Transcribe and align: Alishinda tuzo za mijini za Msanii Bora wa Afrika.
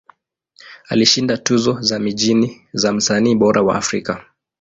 Alishinda 0.89 1.37
tuzo 1.37 1.81
za 1.81 1.99
mijini 1.99 2.67
za 2.73 2.93
Msanii 2.93 3.35
Bora 3.35 3.61
wa 3.61 3.75
Afrika. 3.75 4.25